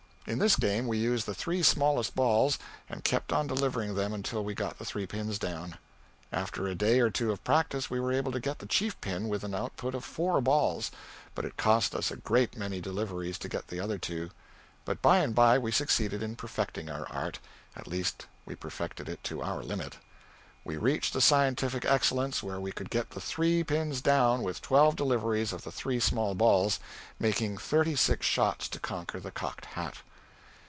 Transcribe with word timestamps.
In 0.27 0.37
this 0.37 0.55
game 0.55 0.85
we 0.87 0.99
used 0.99 1.25
the 1.25 1.33
three 1.33 1.63
smallest 1.63 2.15
balls 2.15 2.59
and 2.87 3.03
kept 3.03 3.33
on 3.33 3.47
delivering 3.47 3.95
them 3.95 4.13
until 4.13 4.43
we 4.45 4.53
got 4.53 4.77
the 4.77 4.85
three 4.85 5.07
pins 5.07 5.39
down. 5.39 5.77
After 6.31 6.67
a 6.67 6.75
day 6.75 6.99
or 6.99 7.09
two 7.09 7.31
of 7.31 7.43
practice 7.43 7.89
we 7.89 7.99
were 7.99 8.13
able 8.13 8.31
to 8.31 8.39
get 8.39 8.59
the 8.59 8.67
chief 8.67 9.01
pin 9.01 9.27
with 9.29 9.43
an 9.43 9.55
output 9.55 9.95
of 9.95 10.05
four 10.05 10.39
balls, 10.39 10.91
but 11.33 11.43
it 11.43 11.57
cost 11.57 11.95
us 11.95 12.11
a 12.11 12.15
great 12.17 12.55
many 12.55 12.79
deliveries 12.79 13.39
to 13.39 13.49
get 13.49 13.67
the 13.67 13.79
other 13.79 13.97
two; 13.97 14.29
but 14.85 15.01
by 15.01 15.17
and 15.17 15.33
by 15.33 15.57
we 15.57 15.71
succeeded 15.71 16.21
in 16.21 16.35
perfecting 16.35 16.87
our 16.87 17.07
art 17.09 17.39
at 17.75 17.87
least 17.87 18.27
we 18.45 18.53
perfected 18.53 19.09
it 19.09 19.23
to 19.25 19.41
our 19.41 19.63
limit. 19.63 19.97
We 20.63 20.77
reached 20.77 21.15
a 21.15 21.19
scientific 21.19 21.83
excellence 21.83 22.43
where 22.43 22.59
we 22.59 22.71
could 22.71 22.91
get 22.91 23.09
the 23.09 23.21
three 23.21 23.63
pins 23.63 24.01
down 24.01 24.43
with 24.43 24.61
twelve 24.61 24.95
deliveries 24.95 25.51
of 25.51 25.63
the 25.63 25.71
three 25.71 25.99
small 25.99 26.35
balls, 26.35 26.79
making 27.19 27.57
thirty 27.57 27.95
six 27.95 28.27
shots 28.27 28.69
to 28.69 28.79
conquer 28.79 29.19
the 29.19 29.31
cocked 29.31 29.65
hat. 29.65 29.97